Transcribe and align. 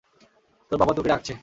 তোর 0.71 0.77
বাবা 0.81 0.93
তোকে 0.93 1.09
ডাকছে! 1.09 1.33